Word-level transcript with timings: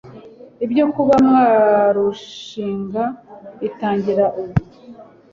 ibyo 0.65 0.85
kuba 0.95 1.15
mwarushinga 1.25 3.03
bitangira 3.61 4.25
ubwo 4.41 4.61